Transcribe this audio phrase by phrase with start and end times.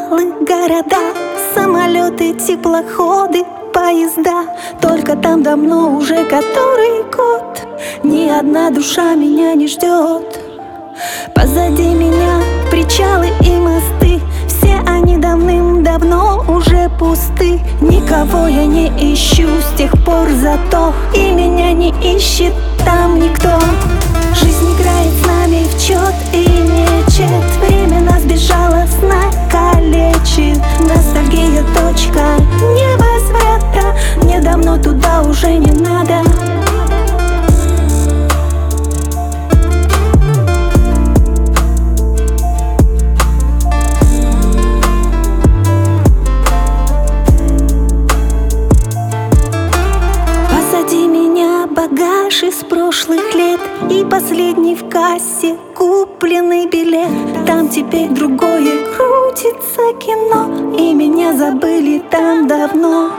[0.00, 1.14] вокзалы, города,
[1.54, 4.44] самолеты, теплоходы, поезда.
[4.80, 7.66] Только там давно уже который год
[8.02, 10.40] ни одна душа меня не ждет.
[11.34, 17.60] Позади меня причалы и мосты, все они давным-давно уже пусты.
[17.80, 22.52] Никого я не ищу с тех пор, зато и меня не ищет
[22.84, 23.59] там никто.
[51.80, 53.60] Багаж из прошлых лет.
[53.90, 57.46] И последний в кассе купленный билет.
[57.46, 60.76] Там теперь другое крутится кино.
[60.76, 63.12] И меня забыли там давно.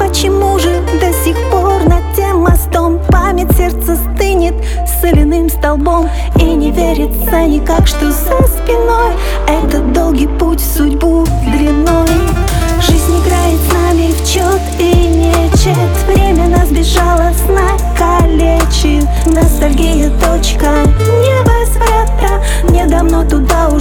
[0.00, 4.54] Почему же до сих пор над тем мостом Память сердца стынет
[5.00, 6.08] соляным столбом?
[6.40, 9.12] И не верится никак, что за спиной
[9.46, 10.74] Этот долгий путь в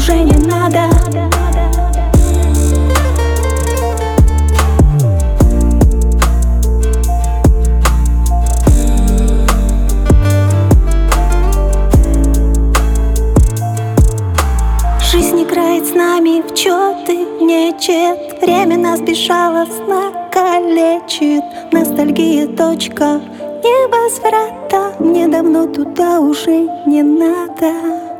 [0.01, 0.89] уже не надо.
[14.99, 18.41] Жизнь играет с нами в чет и нечет.
[18.41, 21.43] Время нас безжалостно калечит.
[21.71, 23.21] Ностальгия точка
[23.63, 28.10] невозврата Мне давно туда уже не надо